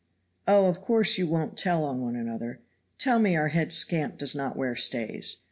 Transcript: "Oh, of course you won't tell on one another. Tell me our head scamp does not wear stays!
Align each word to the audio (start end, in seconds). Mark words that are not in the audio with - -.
"Oh, 0.47 0.65
of 0.65 0.81
course 0.81 1.19
you 1.19 1.27
won't 1.27 1.57
tell 1.59 1.83
on 1.83 2.01
one 2.01 2.15
another. 2.15 2.59
Tell 2.97 3.19
me 3.19 3.35
our 3.35 3.49
head 3.49 3.71
scamp 3.71 4.17
does 4.17 4.33
not 4.33 4.57
wear 4.57 4.75
stays! 4.75 5.37